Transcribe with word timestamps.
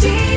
deep. 0.00 0.29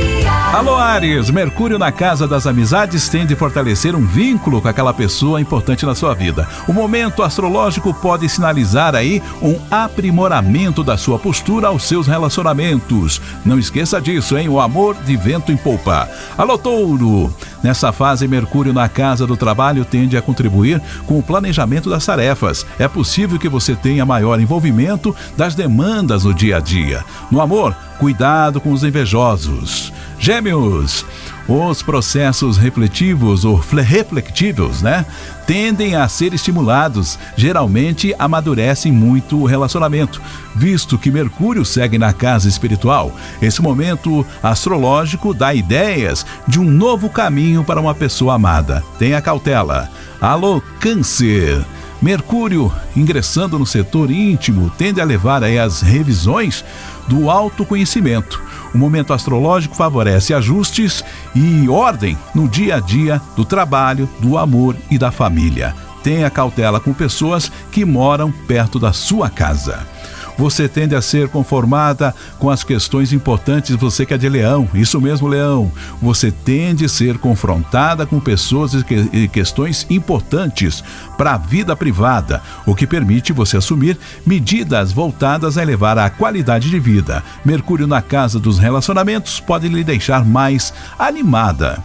Alô 0.54 0.76
Ares, 0.76 1.32
Mercúrio 1.32 1.80
na 1.80 1.92
casa 1.92 2.28
das 2.28 2.46
amizades 2.46 3.09
tende 3.09 3.33
a 3.33 3.38
fortalecer 3.38 3.96
um 3.96 4.06
vínculo 4.06 4.61
com 4.61 4.68
aquela 4.68 4.93
pessoa 4.93 5.42
importante 5.42 5.83
na 5.83 5.95
sua 5.95 6.14
vida. 6.14 6.48
O 6.68 6.74
momento 6.74 7.24
astrológico 7.24 7.92
pode 7.92 8.29
sinalizar 8.29 8.93
aí 8.93 9.20
um 9.41 9.59
aprimoramento 9.71 10.84
da 10.84 10.95
sua 10.95 11.18
postura 11.18 11.70
aos 11.70 11.88
seus 11.88 12.05
relacionamentos. 12.05 13.20
Não 13.43 13.57
esqueça 13.57 14.00
disso, 14.00 14.38
hein? 14.38 14.47
O 14.47 14.61
amor 14.61 14.95
de 15.04 15.18
vento 15.18 15.52
em 15.52 15.57
polpa. 15.57 16.07
Alô 16.38 16.55
Touro, 16.55 17.33
nessa 17.63 17.91
fase 17.91 18.27
Mercúrio 18.27 18.73
na 18.73 18.88
casa 18.88 19.25
do 19.25 19.35
trabalho 19.35 19.83
tende 19.83 20.15
a 20.15 20.21
contribuir 20.21 20.79
com 21.07 21.17
o 21.17 21.23
planejamento 21.23 21.89
das 21.89 22.05
tarefas. 22.05 22.63
É 22.77 22.88
possível 22.88 23.39
que 23.39 23.49
você 23.49 23.73
tenha 23.73 24.05
maior 24.05 24.39
envolvimento 24.39 25.15
das 25.35 25.55
demandas 25.55 26.25
no 26.25 26.33
dia 26.33 26.57
a 26.57 26.59
dia. 26.59 27.04
No 27.31 27.41
amor, 27.41 27.75
cuidado 27.97 28.61
com 28.61 28.71
os 28.71 28.83
invejosos. 28.83 29.92
Gêmeos, 30.23 31.05
os 31.50 31.83
processos 31.83 32.55
refletivos 32.55 33.44
ou 33.44 33.58
reflectivos, 33.58 34.81
né, 34.81 35.05
tendem 35.45 35.95
a 35.98 36.08
ser 36.08 36.34
estimulados, 36.34 37.20
geralmente 37.36 38.16
amadurecem 38.18 38.90
muito 38.90 39.38
o 39.41 39.45
relacionamento, 39.45 40.22
visto 40.55 40.98
que 40.98 41.12
Mercúrio 41.12 41.66
segue 41.66 41.98
na 41.98 42.14
casa 42.14 42.48
espiritual. 42.48 43.12
Esse 43.41 43.62
momento 43.62 44.26
astrológico 44.41 45.34
dá 45.34 45.54
ideias 45.54 46.26
de 46.48 46.58
um 46.58 46.64
novo 46.64 47.09
caminho 47.09 47.62
para 47.62 47.81
uma 47.81 47.94
pessoa 47.94 48.36
amada. 48.36 48.81
Tenha 48.98 49.22
cautela. 49.22 49.90
Alô, 50.22 50.62
Câncer. 50.80 51.66
Mercúrio, 52.04 52.70
ingressando 52.98 53.58
no 53.58 53.66
setor 53.66 54.12
íntimo, 54.12 54.70
tende 54.78 55.00
a 55.00 55.06
levar 55.06 55.42
aí 55.42 55.58
as 55.58 55.80
revisões 55.80 56.62
do 57.08 57.30
autoconhecimento. 57.30 58.44
O 58.76 58.78
momento 58.78 59.14
astrológico 59.14 59.74
favorece 59.74 60.34
ajustes 60.34 61.02
e 61.34 61.70
ordem 61.70 62.18
no 62.36 62.45
dia 62.45 62.76
a 62.76 62.80
dia 62.82 63.22
do 63.38 63.45
trabalho, 63.45 64.10
do 64.20 64.38
amor 64.38 64.76
e 64.92 64.98
da 64.98 65.12
família. 65.12 65.73
Tenha 66.04 66.30
cautela 66.30 66.78
com 66.78 66.94
pessoas 66.94 67.50
que 67.72 67.86
moram 67.86 68.30
perto 68.34 68.78
da 68.78 68.92
sua 68.92 69.30
casa 69.30 69.92
você 70.38 70.67
tende 70.67 70.95
a 70.95 71.02
ser 71.02 71.30
conformada 71.30 72.14
com 72.39 72.50
as 72.50 72.64
questões 72.64 73.14
importantes, 73.14 73.76
você 73.76 74.06
que 74.06 74.14
é 74.14 74.17
de 74.17 74.28
leão, 74.28 74.67
isso 74.73 75.00
mesmo, 75.00 75.28
leão. 75.28 75.72
Você 76.02 76.31
tende 76.31 76.86
a 76.86 76.89
ser 76.89 77.17
confrontada 77.17 78.06
com 78.06 78.20
pessoas 78.20 78.73
e 78.73 79.28
questões 79.28 79.86
importantes 79.89 80.84
para 81.17 81.34
a 81.34 81.38
vida 81.38 81.76
privada, 81.76 82.42
o 82.66 82.76
que 82.76 82.88
permite 82.88 83.31
você 83.31 83.58
assumir 83.58 83.98
medidas 84.26 84.92
voltadas 84.92 85.58
a 85.58 85.61
elevar 85.61 85.98
a 85.98 86.09
qualidade 86.09 86.70
de 86.70 86.80
vida. 86.80 87.23
Mercúrio 87.45 87.88
na 87.88 88.02
casa 88.02 88.39
dos 88.39 88.59
relacionamentos 88.59 89.39
pode 89.39 89.67
lhe 89.67 89.84
deixar 89.84 90.26
mais 90.26 90.73
animada. 90.98 91.80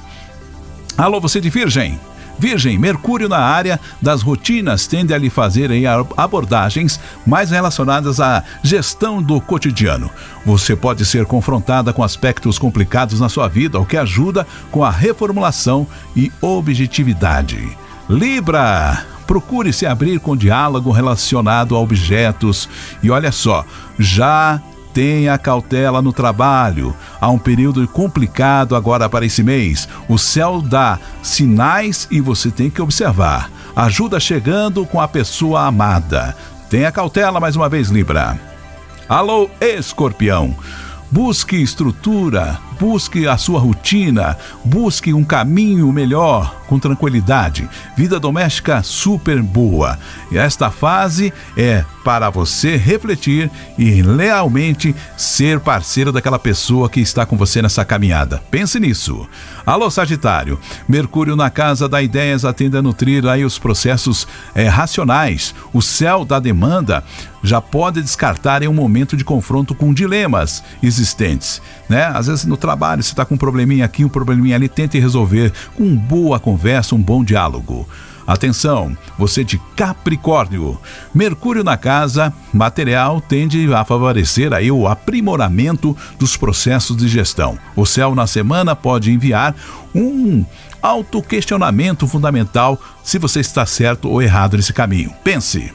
Alô, 0.97 1.21
você 1.21 1.41
de 1.41 1.51
Virgem? 1.51 2.08
Virgem, 2.39 2.79
Mercúrio 2.79 3.29
na 3.29 3.39
área 3.39 3.81
das 4.01 4.23
rotinas 4.23 4.87
tende 4.87 5.13
a 5.13 5.19
lhe 5.19 5.29
fazer 5.29 5.71
abordagens 6.17 7.01
mais 7.27 7.51
relacionadas 7.51 8.21
à 8.21 8.45
gestão 8.63 9.23
do 9.23 9.41
cotidiano. 9.41 10.11
Você 10.47 10.77
pode 10.77 11.05
ser 11.05 11.27
confrontada 11.27 11.93
com 11.93 12.03
aspectos 12.03 12.59
complicados 12.59 13.21
na 13.21 13.29
sua 13.29 13.49
vida, 13.49 13.81
o 13.81 13.87
que 13.87 13.97
ajuda 13.97 14.47
com 14.71 14.85
a 14.85 14.91
reformulação 14.91 15.87
e 16.15 16.31
objetividade. 16.41 17.77
Libra, 18.09 19.05
procure 19.27 19.73
se 19.73 19.85
abrir 19.85 20.19
com 20.21 20.37
diálogo 20.37 20.91
relacionado 20.91 21.77
a 21.77 21.79
objetos. 21.79 22.69
E 23.03 23.11
olha 23.11 23.31
só, 23.31 23.65
já 23.99 24.61
Tenha 24.99 25.39
cautela 25.39 26.03
no 26.03 26.13
trabalho. 26.13 26.93
Há 27.21 27.31
um 27.31 27.39
período 27.39 27.87
complicado 27.87 28.75
agora 28.75 29.09
para 29.09 29.25
esse 29.25 29.45
mês. 29.45 29.89
O 30.09 30.19
céu 30.19 30.61
dá 30.61 30.99
sinais 31.23 32.09
e 32.11 32.21
você 32.21 32.51
tem 32.51 32.69
que 32.69 32.83
observar. 32.83 33.49
Ajuda 33.77 34.19
chegando 34.19 34.85
com 34.85 35.01
a 35.01 35.07
pessoa 35.07 35.67
amada. 35.67 36.37
Tenha 36.69 36.91
cautela 36.91 37.39
mais 37.39 37.55
uma 37.55 37.69
vez, 37.69 37.91
Libra. 37.91 38.41
Alô, 39.09 39.49
escorpião. 39.61 40.53
Busque 41.13 41.55
estrutura, 41.55 42.59
busque 42.79 43.27
a 43.27 43.37
sua 43.37 43.59
rotina, 43.59 44.37
busque 44.65 45.13
um 45.13 45.25
caminho 45.25 45.93
melhor, 45.93 46.59
com 46.69 46.79
tranquilidade. 46.79 47.69
Vida 47.97 48.21
doméstica 48.21 48.83
super 48.83 49.43
boa. 49.43 49.99
E 50.31 50.39
esta 50.39 50.71
fase 50.71 51.33
é 51.57 51.85
para 52.05 52.31
você 52.31 52.77
refletir 52.77 53.51
e 53.77 54.03
lealmente 54.03 54.95
ser 55.17 55.61
parceiro 55.61 56.13
daquela 56.13 56.39
pessoa 56.39 56.89
que 56.89 57.01
está 57.01 57.27
com 57.27 57.37
você 57.37 57.61
nessa 57.61 57.85
caminhada. 57.85 58.43
Pense 58.51 58.79
nisso. 58.79 59.27
Alô, 59.65 59.91
Sagitário. 59.91 60.59
Mercúrio 60.89 61.37
na 61.37 61.51
casa 61.51 61.89
da 61.89 62.03
ideias 62.03 62.45
atende 62.45 62.77
a 62.77 62.83
nutrir 62.83 63.27
aí 63.27 63.45
os 63.45 63.59
processos 63.59 64.29
é, 64.55 64.69
racionais. 64.69 65.55
O 65.73 65.83
céu 65.83 66.25
da 66.25 66.39
demanda 66.39 67.03
já 67.43 67.61
pode 67.61 68.03
descartar 68.03 68.63
em 68.63 68.69
um 68.69 68.75
momento 68.75 69.17
de 69.17 69.25
confronto 69.25 69.75
com 69.75 69.93
dilemas 69.93 70.63
existentes, 70.83 71.63
né? 71.89 72.07
Às 72.07 72.27
vezes 72.27 72.45
no 72.45 72.57
trabalho 72.69 73.03
você 73.03 73.13
está 73.13 73.25
com 73.25 73.35
um 73.35 73.39
probleminha 73.39 73.87
aqui, 73.87 74.05
um 74.05 74.11
probleminha 74.11 74.55
ali, 74.55 74.69
tente 74.69 74.99
resolver 74.99 75.51
com 75.75 75.97
boa 75.97 76.39
conversa, 76.39 76.95
um 76.95 77.03
bom 77.03 77.25
diálogo. 77.25 77.89
Atenção, 78.27 78.95
você 79.19 79.43
de 79.43 79.57
Capricórnio. 79.75 80.79
Mercúrio 81.15 81.65
na 81.65 81.79
casa 81.79 82.31
material 82.53 83.23
tende 83.23 83.73
a 83.73 83.87
favorecer 83.87 84.53
aí 84.53 84.71
o 84.71 84.87
aprimoramento 84.87 85.97
dos 86.19 86.37
processos 86.37 86.95
de 86.95 87.09
gestão. 87.09 87.59
O 87.75 87.87
céu 87.87 88.15
na 88.15 88.27
semana 88.27 88.77
pode 88.77 89.11
enviar 89.11 89.55
um 89.95 90.45
autoquestionamento 90.83 92.07
fundamental 92.07 92.79
se 93.03 93.19
você 93.19 93.41
está 93.41 93.65
certo 93.65 94.11
ou 94.11 94.21
errado 94.21 94.59
nesse 94.59 94.75
caminho. 94.75 95.11
Pense. 95.25 95.73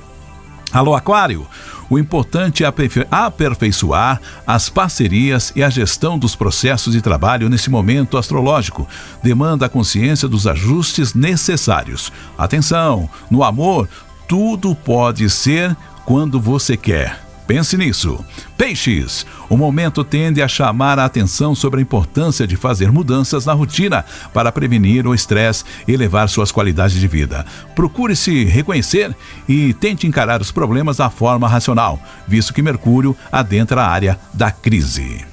Alô, 0.71 0.93
Aquário! 0.93 1.47
O 1.93 1.99
importante 1.99 2.63
é 2.63 2.73
aperfeiçoar 3.11 4.19
as 4.47 4.67
parcerias 4.67 5.53
e 5.55 5.61
a 5.61 5.69
gestão 5.69 6.17
dos 6.17 6.35
processos 6.35 6.93
de 6.93 7.03
trabalho 7.03 7.47
nesse 7.47 7.69
momento 7.69 8.17
astrológico. 8.17 8.87
Demanda 9.21 9.67
a 9.67 9.69
consciência 9.69 10.27
dos 10.27 10.47
ajustes 10.47 11.13
necessários. 11.13 12.11
Atenção, 12.35 13.07
no 13.29 13.43
amor, 13.43 13.87
tudo 14.27 14.73
pode 14.73 15.29
ser 15.29 15.77
quando 16.03 16.41
você 16.41 16.75
quer. 16.75 17.23
Pense 17.45 17.77
nisso. 17.77 18.25
Peixes, 18.57 19.23
o 19.53 19.58
momento 19.58 20.03
tende 20.03 20.41
a 20.41 20.47
chamar 20.47 20.97
a 20.97 21.06
atenção 21.06 21.53
sobre 21.53 21.80
a 21.80 21.84
importância 21.84 22.47
de 22.47 22.56
fazer 22.56 22.91
mudanças 22.91 23.46
na 23.46 23.53
rotina 23.53 24.03
para 24.34 24.52
prevenir 24.52 25.06
o 25.06 25.14
estresse 25.14 25.64
e 25.88 25.94
elevar 25.94 26.28
suas 26.28 26.52
qualidades 26.52 27.00
de 27.00 27.08
vida. 27.08 27.46
Procure 27.75 28.16
se 28.16 28.46
reconhecer 28.46 29.16
e 29.47 29.72
tente 29.75 30.08
encarar 30.08 30.41
os 30.41 30.52
problemas 30.52 30.97
da 30.97 31.09
forma 31.12 31.47
racional, 31.47 32.00
visto 32.28 32.52
que 32.52 32.64
Mercúrio 32.64 33.16
adentra 33.31 33.84
a 33.84 33.88
área 33.88 34.19
da 34.34 34.50
crise. 34.50 35.32